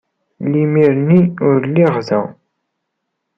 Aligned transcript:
Imir-nni 0.61 1.19
ur 1.47 1.59
lliɣ 1.69 1.95
da. 2.07 2.21